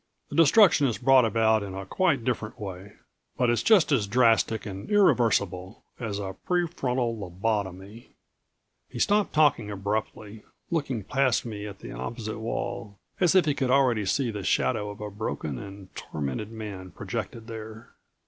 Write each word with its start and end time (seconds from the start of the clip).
The 0.31 0.35
destruction 0.35 0.87
is 0.87 0.97
brought 0.97 1.25
about 1.25 1.61
in 1.61 1.75
a 1.75 1.85
quite 1.85 2.23
different 2.25 2.59
way. 2.59 2.93
But 3.37 3.51
it's 3.51 3.61
just 3.61 3.91
as 3.91 4.07
drastic 4.07 4.65
and 4.65 4.89
irreversible 4.89 5.83
as 5.99 6.17
a 6.17 6.35
prefrontal 6.47 7.19
lobotomy." 7.19 8.07
He 8.89 8.97
stopped 8.97 9.31
talking 9.31 9.69
abruptly, 9.69 10.41
looking 10.71 11.03
past 11.03 11.45
me 11.45 11.67
at 11.67 11.81
the 11.81 11.91
opposite 11.91 12.39
wall, 12.39 12.97
as 13.19 13.35
if 13.35 13.45
he 13.45 13.53
could 13.53 13.69
already 13.69 14.07
see 14.07 14.31
the 14.31 14.41
shadow 14.43 14.89
of 14.89 15.01
a 15.01 15.11
broken 15.11 15.59
and 15.59 15.95
tormented 15.95 16.51
man 16.51 16.89
projected 16.89 17.45
there. 17.45 17.89